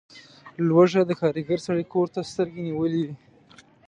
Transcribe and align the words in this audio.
لوږه 0.67 1.01
د 1.05 1.11
کارګر 1.21 1.59
سړي 1.67 1.85
کور 1.93 2.07
ته 2.13 2.19
سترګې 2.31 2.61
نیولي 2.67 3.01
وي. 3.07 3.15